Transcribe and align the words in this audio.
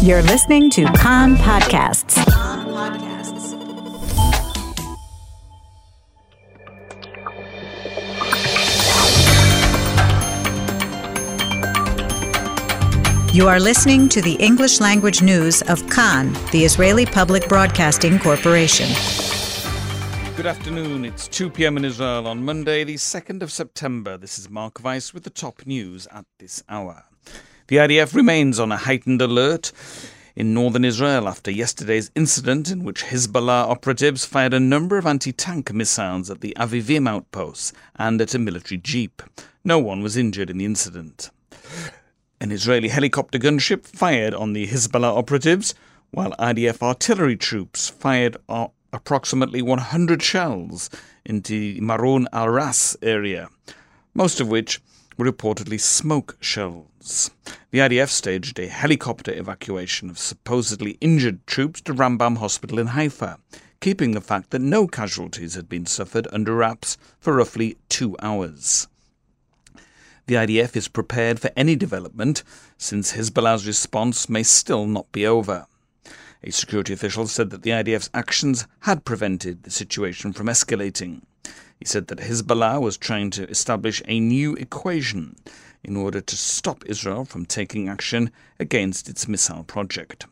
You're 0.00 0.22
listening 0.22 0.70
to 0.70 0.84
Kan 0.92 1.34
Podcasts. 1.34 2.16
You 13.34 13.48
are 13.48 13.58
listening 13.58 14.08
to 14.10 14.22
the 14.22 14.34
English 14.38 14.80
language 14.80 15.20
news 15.20 15.62
of 15.62 15.84
Kan, 15.90 16.32
the 16.52 16.64
Israeli 16.64 17.04
Public 17.04 17.48
Broadcasting 17.48 18.20
Corporation. 18.20 18.86
Good 20.36 20.46
afternoon. 20.46 21.04
It's 21.06 21.26
2 21.26 21.50
p.m. 21.50 21.76
in 21.76 21.84
Israel 21.84 22.28
on 22.28 22.44
Monday, 22.44 22.84
the 22.84 22.94
2nd 22.94 23.42
of 23.42 23.50
September. 23.50 24.16
This 24.16 24.38
is 24.38 24.48
Mark 24.48 24.80
Weiss 24.84 25.12
with 25.12 25.24
the 25.24 25.30
top 25.30 25.66
news 25.66 26.06
at 26.12 26.24
this 26.38 26.62
hour. 26.68 27.04
The 27.68 27.76
IDF 27.76 28.14
remains 28.14 28.58
on 28.58 28.72
a 28.72 28.78
heightened 28.78 29.20
alert 29.20 29.72
in 30.34 30.54
northern 30.54 30.86
Israel 30.86 31.28
after 31.28 31.50
yesterday's 31.50 32.10
incident 32.14 32.70
in 32.70 32.82
which 32.82 33.04
Hezbollah 33.04 33.68
operatives 33.68 34.24
fired 34.24 34.54
a 34.54 34.60
number 34.60 34.96
of 34.96 35.04
anti 35.04 35.32
tank 35.32 35.70
missiles 35.74 36.30
at 36.30 36.40
the 36.40 36.56
Avivim 36.58 37.06
outposts 37.06 37.74
and 37.96 38.22
at 38.22 38.34
a 38.34 38.38
military 38.38 38.78
jeep. 38.78 39.22
No 39.64 39.78
one 39.78 40.02
was 40.02 40.16
injured 40.16 40.48
in 40.48 40.56
the 40.56 40.64
incident. 40.64 41.28
An 42.40 42.52
Israeli 42.52 42.88
helicopter 42.88 43.38
gunship 43.38 43.84
fired 43.84 44.32
on 44.32 44.54
the 44.54 44.66
Hezbollah 44.66 45.14
operatives, 45.14 45.74
while 46.10 46.32
IDF 46.38 46.80
artillery 46.80 47.36
troops 47.36 47.90
fired 47.90 48.38
approximately 48.94 49.60
100 49.60 50.22
shells 50.22 50.88
into 51.26 51.74
the 51.74 51.80
Maron 51.82 52.28
al 52.32 52.48
Ras 52.48 52.96
area, 53.02 53.50
most 54.14 54.40
of 54.40 54.48
which 54.48 54.80
were 55.18 55.30
reportedly 55.30 55.80
smoke 55.80 56.38
shells. 56.40 57.32
The 57.70 57.80
IDF 57.80 58.08
staged 58.08 58.58
a 58.58 58.68
helicopter 58.68 59.32
evacuation 59.32 60.08
of 60.08 60.18
supposedly 60.18 60.96
injured 61.00 61.46
troops 61.46 61.80
to 61.82 61.92
Rambam 61.92 62.38
Hospital 62.38 62.78
in 62.78 62.88
Haifa, 62.88 63.38
keeping 63.80 64.12
the 64.12 64.20
fact 64.20 64.50
that 64.50 64.60
no 64.60 64.86
casualties 64.86 65.54
had 65.54 65.68
been 65.68 65.84
suffered 65.84 66.28
under 66.32 66.54
wraps 66.54 66.96
for 67.18 67.34
roughly 67.34 67.76
two 67.88 68.16
hours. 68.22 68.86
The 70.26 70.34
IDF 70.34 70.76
is 70.76 70.88
prepared 70.88 71.40
for 71.40 71.50
any 71.56 71.74
development, 71.74 72.44
since 72.76 73.12
Hezbollah's 73.12 73.66
response 73.66 74.28
may 74.28 74.42
still 74.42 74.86
not 74.86 75.10
be 75.10 75.26
over. 75.26 75.66
A 76.44 76.52
security 76.52 76.92
official 76.92 77.26
said 77.26 77.50
that 77.50 77.62
the 77.62 77.70
IDF's 77.70 78.10
actions 78.14 78.66
had 78.80 79.04
prevented 79.04 79.64
the 79.64 79.70
situation 79.70 80.32
from 80.32 80.46
escalating. 80.46 81.22
He 81.78 81.84
said 81.84 82.08
that 82.08 82.18
Hezbollah 82.18 82.80
was 82.80 82.96
trying 82.96 83.30
to 83.30 83.48
establish 83.48 84.02
a 84.06 84.18
new 84.18 84.54
equation 84.54 85.36
in 85.84 85.96
order 85.96 86.20
to 86.20 86.36
stop 86.36 86.84
Israel 86.86 87.24
from 87.24 87.46
taking 87.46 87.88
action 87.88 88.30
against 88.58 89.08
its 89.08 89.28
missile 89.28 89.62
project. 89.64 90.26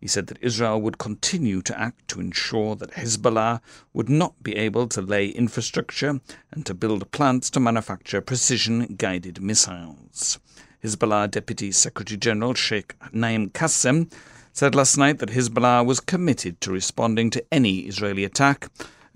He 0.00 0.06
said 0.06 0.28
that 0.28 0.38
Israel 0.40 0.80
would 0.80 0.98
continue 0.98 1.60
to 1.62 1.78
act 1.78 2.08
to 2.08 2.20
ensure 2.20 2.76
that 2.76 2.92
Hezbollah 2.92 3.60
would 3.92 4.08
not 4.08 4.42
be 4.42 4.56
able 4.56 4.86
to 4.88 5.02
lay 5.02 5.28
infrastructure 5.28 6.20
and 6.52 6.64
to 6.64 6.74
build 6.74 7.10
plants 7.10 7.50
to 7.50 7.60
manufacture 7.60 8.20
precision 8.20 8.94
guided 8.96 9.42
missiles. 9.42 10.38
Hezbollah 10.84 11.30
Deputy 11.30 11.72
Secretary 11.72 12.16
General 12.16 12.54
Sheikh 12.54 12.94
Naim 13.12 13.50
Qassem 13.50 14.10
said 14.52 14.74
last 14.74 14.96
night 14.96 15.18
that 15.18 15.30
Hezbollah 15.30 15.84
was 15.84 16.00
committed 16.00 16.60
to 16.60 16.72
responding 16.72 17.28
to 17.30 17.44
any 17.52 17.80
Israeli 17.80 18.24
attack 18.24 18.68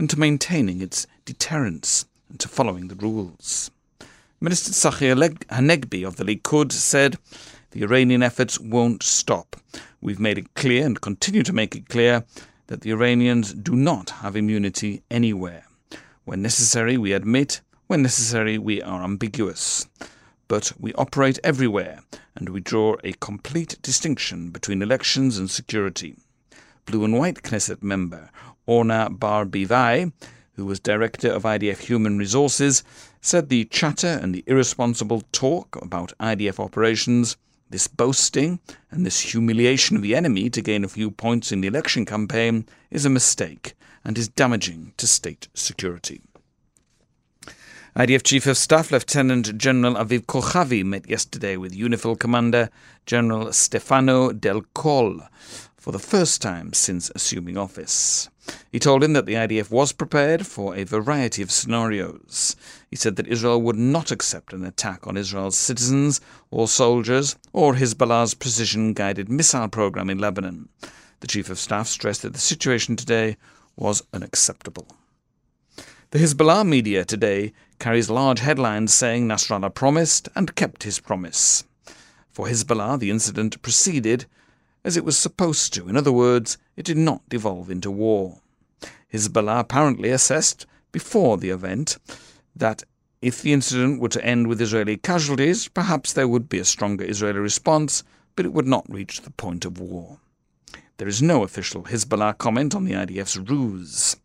and 0.00 0.08
to 0.08 0.18
maintaining 0.18 0.80
its 0.80 1.06
deterrence 1.26 2.06
and 2.30 2.40
to 2.40 2.48
following 2.48 2.88
the 2.88 2.94
rules. 2.94 3.70
Minister 4.40 4.72
Tzachi 4.72 5.14
Hanegbi 5.48 6.06
of 6.06 6.16
the 6.16 6.24
Likud 6.24 6.72
said 6.72 7.18
the 7.72 7.82
Iranian 7.82 8.22
efforts 8.22 8.58
won't 8.58 9.02
stop. 9.02 9.56
We've 10.00 10.18
made 10.18 10.38
it 10.38 10.54
clear 10.54 10.86
and 10.86 10.98
continue 10.98 11.42
to 11.42 11.52
make 11.52 11.76
it 11.76 11.90
clear 11.90 12.24
that 12.68 12.80
the 12.80 12.92
Iranians 12.92 13.52
do 13.52 13.76
not 13.76 14.08
have 14.22 14.36
immunity 14.36 15.02
anywhere. 15.10 15.66
When 16.24 16.40
necessary, 16.40 16.96
we 16.96 17.12
admit, 17.12 17.60
when 17.86 18.00
necessary, 18.00 18.56
we 18.56 18.80
are 18.80 19.04
ambiguous. 19.04 19.86
But 20.48 20.72
we 20.80 20.94
operate 20.94 21.38
everywhere, 21.44 22.00
and 22.34 22.48
we 22.48 22.60
draw 22.60 22.96
a 23.04 23.12
complete 23.20 23.76
distinction 23.82 24.48
between 24.48 24.80
elections 24.80 25.36
and 25.36 25.50
security. 25.50 26.16
Blue 26.84 27.04
and 27.04 27.18
White 27.18 27.42
Knesset 27.42 27.82
member 27.82 28.30
Orna 28.66 29.08
Barbivai, 29.10 30.12
who 30.52 30.66
was 30.66 30.80
director 30.80 31.30
of 31.30 31.44
IDF 31.44 31.78
Human 31.78 32.18
Resources, 32.18 32.82
said 33.20 33.48
the 33.48 33.64
chatter 33.66 34.18
and 34.22 34.34
the 34.34 34.44
irresponsible 34.46 35.22
talk 35.32 35.76
about 35.82 36.12
IDF 36.20 36.58
operations 36.58 37.36
this 37.70 37.86
boasting 37.86 38.58
and 38.90 39.06
this 39.06 39.20
humiliation 39.20 39.96
of 39.96 40.02
the 40.02 40.14
enemy 40.14 40.50
to 40.50 40.60
gain 40.60 40.84
a 40.84 40.88
few 40.88 41.10
points 41.10 41.52
in 41.52 41.60
the 41.60 41.68
election 41.68 42.04
campaign 42.04 42.66
is 42.90 43.04
a 43.04 43.10
mistake 43.10 43.74
and 44.04 44.18
is 44.18 44.28
damaging 44.28 44.92
to 44.96 45.06
state 45.06 45.48
security. 45.54 46.20
IDF 47.96 48.22
Chief 48.22 48.46
of 48.46 48.56
Staff 48.56 48.92
Lieutenant 48.92 49.56
General 49.58 49.94
Aviv 49.94 50.26
Kochavi 50.26 50.84
met 50.84 51.08
yesterday 51.08 51.56
with 51.56 51.76
UNIFIL 51.76 52.18
Commander 52.18 52.70
General 53.04 53.52
Stefano 53.52 54.32
Del 54.32 54.62
Col 54.74 55.22
for 55.80 55.92
the 55.92 55.98
first 55.98 56.42
time 56.42 56.74
since 56.74 57.10
assuming 57.14 57.56
office. 57.56 58.28
He 58.70 58.78
told 58.78 59.02
him 59.02 59.14
that 59.14 59.24
the 59.24 59.34
IDF 59.34 59.70
was 59.70 59.92
prepared 59.92 60.46
for 60.46 60.76
a 60.76 60.84
variety 60.84 61.40
of 61.40 61.50
scenarios. 61.50 62.54
He 62.90 62.96
said 62.96 63.16
that 63.16 63.26
Israel 63.26 63.62
would 63.62 63.76
not 63.76 64.10
accept 64.10 64.52
an 64.52 64.62
attack 64.62 65.06
on 65.06 65.16
Israel's 65.16 65.56
citizens 65.56 66.20
or 66.50 66.68
soldiers 66.68 67.36
or 67.54 67.74
Hezbollah's 67.74 68.34
precision 68.34 68.92
guided 68.92 69.30
missile 69.30 69.68
program 69.68 70.10
in 70.10 70.18
Lebanon. 70.18 70.68
The 71.20 71.26
Chief 71.26 71.48
of 71.48 71.58
Staff 71.58 71.88
stressed 71.88 72.22
that 72.22 72.34
the 72.34 72.38
situation 72.38 72.94
today 72.94 73.38
was 73.74 74.02
unacceptable. 74.12 74.86
The 76.10 76.18
Hezbollah 76.18 76.66
media 76.66 77.06
today 77.06 77.54
carries 77.78 78.10
large 78.10 78.40
headlines 78.40 78.92
saying 78.92 79.26
Nasrallah 79.26 79.72
promised 79.72 80.28
and 80.36 80.54
kept 80.54 80.82
his 80.82 81.00
promise. 81.00 81.64
For 82.30 82.48
Hezbollah, 82.48 82.98
the 82.98 83.10
incident 83.10 83.62
proceeded 83.62 84.26
as 84.84 84.96
it 84.96 85.04
was 85.04 85.18
supposed 85.18 85.72
to. 85.74 85.88
In 85.88 85.96
other 85.96 86.12
words, 86.12 86.58
it 86.76 86.84
did 86.84 86.96
not 86.96 87.28
devolve 87.28 87.70
into 87.70 87.90
war. 87.90 88.40
Hezbollah 89.12 89.60
apparently 89.60 90.10
assessed 90.10 90.66
before 90.92 91.36
the 91.36 91.50
event 91.50 91.98
that 92.54 92.84
if 93.22 93.42
the 93.42 93.52
incident 93.52 94.00
were 94.00 94.08
to 94.08 94.24
end 94.24 94.46
with 94.46 94.60
Israeli 94.60 94.96
casualties, 94.96 95.68
perhaps 95.68 96.12
there 96.12 96.28
would 96.28 96.48
be 96.48 96.58
a 96.58 96.64
stronger 96.64 97.04
Israeli 97.04 97.38
response, 97.38 98.02
but 98.34 98.46
it 98.46 98.52
would 98.52 98.66
not 98.66 98.90
reach 98.90 99.20
the 99.20 99.30
point 99.30 99.64
of 99.64 99.78
war. 99.78 100.18
There 100.96 101.08
is 101.08 101.22
no 101.22 101.42
official 101.42 101.84
Hezbollah 101.84 102.38
comment 102.38 102.74
on 102.74 102.84
the 102.84 102.92
IDF's 102.92 103.38
ruse. 103.38 104.16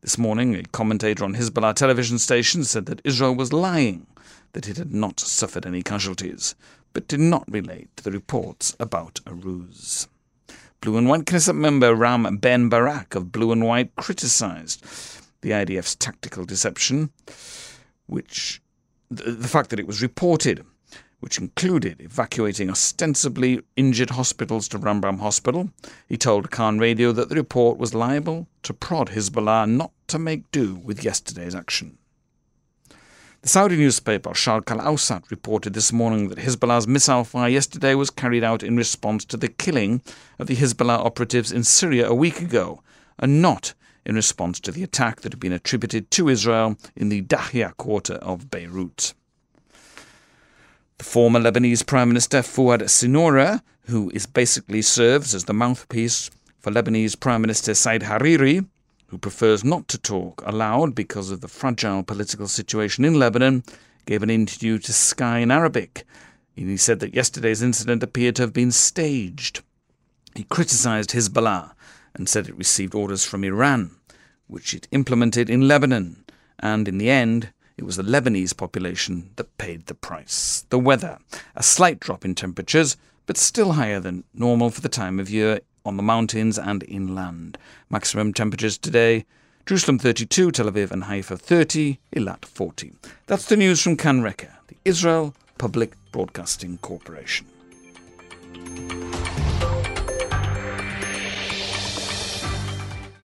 This 0.00 0.16
morning, 0.16 0.54
a 0.54 0.62
commentator 0.62 1.24
on 1.24 1.34
Hezbollah 1.34 1.74
television 1.74 2.18
station 2.18 2.64
said 2.64 2.86
that 2.86 3.02
Israel 3.04 3.34
was 3.34 3.52
lying, 3.52 4.06
that 4.52 4.68
it 4.68 4.76
had 4.76 4.94
not 4.94 5.20
suffered 5.20 5.66
any 5.66 5.82
casualties, 5.82 6.54
but 6.92 7.08
did 7.08 7.20
not 7.20 7.44
relate 7.50 7.88
to 7.96 8.04
the 8.04 8.10
reports 8.10 8.76
about 8.80 9.20
a 9.26 9.34
ruse. 9.34 10.08
Blue 10.80 10.96
and 10.96 11.08
White 11.08 11.24
Knesset 11.24 11.56
member 11.56 11.94
Ram 11.94 12.36
Ben 12.36 12.68
Barak 12.68 13.14
of 13.14 13.32
Blue 13.32 13.50
and 13.50 13.64
White 13.64 13.94
criticized 13.96 14.84
the 15.40 15.50
IDF's 15.50 15.96
tactical 15.96 16.44
deception, 16.44 17.10
which 18.06 18.62
the, 19.10 19.32
the 19.32 19.48
fact 19.48 19.70
that 19.70 19.80
it 19.80 19.86
was 19.86 20.02
reported, 20.02 20.64
which 21.20 21.38
included 21.38 22.00
evacuating 22.00 22.70
ostensibly 22.70 23.60
injured 23.76 24.10
hospitals 24.10 24.68
to 24.68 24.78
Rambam 24.78 25.18
Hospital. 25.18 25.70
He 26.08 26.16
told 26.16 26.50
Kan 26.50 26.78
Radio 26.78 27.10
that 27.12 27.28
the 27.28 27.34
report 27.34 27.78
was 27.78 27.94
liable 27.94 28.46
to 28.62 28.72
prod 28.72 29.08
Hezbollah 29.08 29.68
not 29.68 29.90
to 30.08 30.18
make 30.18 30.50
do 30.52 30.76
with 30.76 31.04
yesterday's 31.04 31.54
action. 31.54 31.98
The 33.42 33.48
Saudi 33.48 33.76
newspaper 33.76 34.30
Sharq 34.30 34.68
al 34.68 34.94
Awsat 34.94 35.30
reported 35.30 35.72
this 35.72 35.92
morning 35.92 36.28
that 36.28 36.38
Hezbollah's 36.38 36.88
missile 36.88 37.22
fire 37.22 37.48
yesterday 37.48 37.94
was 37.94 38.10
carried 38.10 38.42
out 38.42 38.64
in 38.64 38.76
response 38.76 39.24
to 39.26 39.36
the 39.36 39.46
killing 39.46 40.02
of 40.40 40.48
the 40.48 40.56
Hezbollah 40.56 40.98
operatives 41.04 41.52
in 41.52 41.62
Syria 41.62 42.08
a 42.08 42.14
week 42.14 42.40
ago, 42.40 42.82
and 43.16 43.40
not 43.40 43.74
in 44.04 44.16
response 44.16 44.58
to 44.60 44.72
the 44.72 44.82
attack 44.82 45.20
that 45.20 45.32
had 45.32 45.38
been 45.38 45.52
attributed 45.52 46.10
to 46.10 46.28
Israel 46.28 46.76
in 46.96 47.10
the 47.10 47.22
Dahia 47.22 47.76
quarter 47.76 48.14
of 48.14 48.50
Beirut. 48.50 49.14
The 50.98 51.04
former 51.04 51.38
Lebanese 51.38 51.86
Prime 51.86 52.08
Minister 52.08 52.38
Fouad 52.38 52.82
Siniora, 52.82 53.62
who 53.82 54.10
is 54.10 54.26
basically 54.26 54.82
serves 54.82 55.32
as 55.32 55.44
the 55.44 55.54
mouthpiece 55.54 56.28
for 56.58 56.72
Lebanese 56.72 57.18
Prime 57.18 57.42
Minister 57.42 57.74
Saad 57.74 58.02
Hariri, 58.02 58.66
who 59.08 59.18
prefers 59.18 59.64
not 59.64 59.88
to 59.88 59.98
talk 59.98 60.42
aloud 60.46 60.94
because 60.94 61.30
of 61.30 61.40
the 61.40 61.48
fragile 61.48 62.02
political 62.02 62.46
situation 62.46 63.04
in 63.04 63.18
Lebanon, 63.18 63.64
gave 64.06 64.22
an 64.22 64.30
interview 64.30 64.78
to 64.78 64.92
Sky 64.92 65.38
in 65.38 65.50
Arabic. 65.50 66.04
And 66.56 66.68
he 66.68 66.76
said 66.76 67.00
that 67.00 67.14
yesterday's 67.14 67.62
incident 67.62 68.02
appeared 68.02 68.36
to 68.36 68.42
have 68.42 68.52
been 68.52 68.72
staged. 68.72 69.62
He 70.34 70.44
criticized 70.44 71.10
Hezbollah 71.10 71.72
and 72.14 72.28
said 72.28 72.48
it 72.48 72.56
received 72.56 72.94
orders 72.94 73.24
from 73.24 73.44
Iran, 73.44 73.92
which 74.46 74.74
it 74.74 74.88
implemented 74.92 75.48
in 75.48 75.68
Lebanon, 75.68 76.24
and 76.58 76.88
in 76.88 76.98
the 76.98 77.10
end, 77.10 77.52
it 77.76 77.84
was 77.84 77.96
the 77.96 78.02
Lebanese 78.02 78.56
population 78.56 79.30
that 79.36 79.56
paid 79.56 79.86
the 79.86 79.94
price. 79.94 80.64
The 80.68 80.78
weather, 80.78 81.18
a 81.54 81.62
slight 81.62 82.00
drop 82.00 82.24
in 82.24 82.34
temperatures, 82.34 82.96
but 83.26 83.36
still 83.36 83.72
higher 83.72 84.00
than 84.00 84.24
normal 84.34 84.70
for 84.70 84.80
the 84.80 84.88
time 84.88 85.20
of 85.20 85.30
year 85.30 85.60
on 85.88 85.96
the 85.96 86.02
mountains 86.02 86.58
and 86.58 86.84
inland. 86.86 87.58
Maximum 87.90 88.32
temperatures 88.32 88.78
today 88.78 89.24
Jerusalem 89.66 89.98
32, 89.98 90.50
Tel 90.52 90.70
Aviv 90.70 90.90
and 90.90 91.04
Haifa 91.04 91.36
30, 91.36 91.98
Eilat 92.16 92.46
40. 92.46 92.92
That's 93.26 93.44
the 93.44 93.56
news 93.56 93.82
from 93.82 93.96
Kan 93.96 94.22
Reka, 94.22 94.60
the 94.68 94.76
Israel 94.86 95.34
Public 95.58 95.92
Broadcasting 96.10 96.78
Corporation. 96.78 97.46